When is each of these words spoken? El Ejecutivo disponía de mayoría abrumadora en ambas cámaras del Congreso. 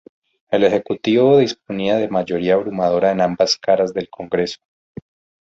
El 0.49 0.63
Ejecutivo 0.63 1.37
disponía 1.37 1.97
de 1.97 2.09
mayoría 2.09 2.55
abrumadora 2.55 3.11
en 3.11 3.21
ambas 3.21 3.55
cámaras 3.57 3.93
del 3.93 4.09
Congreso. 4.09 4.57